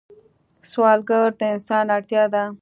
سوالګر 0.71 1.29
د 1.39 1.41
انسان 1.53 1.85
اړتیا 1.95 2.23
ده 2.33 2.43